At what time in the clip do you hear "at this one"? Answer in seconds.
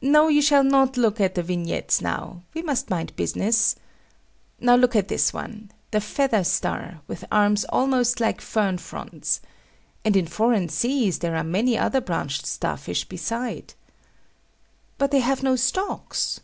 4.96-5.70